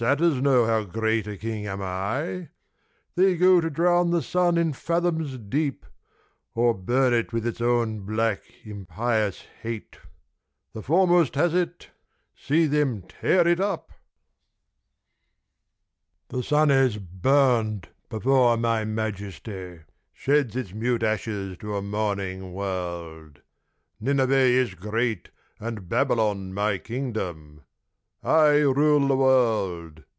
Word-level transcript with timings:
know 0.01 0.65
h 0.65 0.89
i 0.89 0.89
Kiiil; 1.37 1.45
am 1.67 1.79
I: 1.79 2.47
They 3.13 3.37
go 3.37 3.61
to 3.61 3.69
drown 3.69 4.09
the 4.09 4.23
Sun 4.23 4.57
in 4.57 4.73
fathoms 4.73 5.37
deep, 5.37 5.85
(>r 6.57 6.73
burn 6.73 7.13
it 7.13 7.31
with 7.31 7.45
its 7.45 7.61
own 7.61 7.99
bU\( 8.03 8.37
k 8.37 8.55
impious 8.65 9.43
hate. 9.61 9.99
The: 10.73 10.81
tear 10.81 11.03
it 13.47 13.59
up 13.59 13.91
''54 16.31 16.31
Nebuchadnezzar 16.31 16.31
the 16.31 16.33
King.' 16.33 16.39
The 16.39 16.43
Sun 16.47 16.71
is 16.71 16.97
burnt 16.97 17.89
before 18.09 18.57
my 18.57 18.83
majesty— 18.83 19.81
Sheds 20.13 20.55
its 20.55 20.73
mute 20.73 21.03
ashes 21.03 21.57
to 21.59 21.75
a 21.77 21.83
mourning 21.83 22.53
world. 22.53 23.41
Nineveh 23.99 24.33
is 24.35 24.73
great 24.73 25.29
and 25.59 25.87
Babylon 25.87 26.55
my 26.55 26.79
Kingdom. 26.79 27.61
I 28.23 28.57
rule 28.59 29.07
the 29.07 29.15
world. 29.17 30.03